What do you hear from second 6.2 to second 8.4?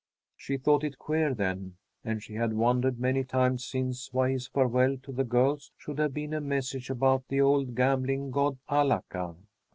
a message about the old gambling